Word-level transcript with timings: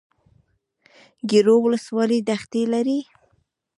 ګیرو 1.29 1.55
ولسوالۍ 1.63 2.19
دښتې 2.29 2.61
لري؟ 2.73 2.99